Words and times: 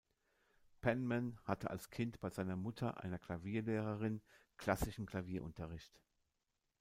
Penman 0.79 1.37
hatte 1.43 1.69
als 1.69 1.91
Kind 1.91 2.19
bei 2.21 2.31
seiner 2.31 2.55
Mutter, 2.55 3.03
einer 3.03 3.19
Klavierlehrerin, 3.19 4.23
klassischen 4.57 5.05
Klavierunterricht. 5.05 6.01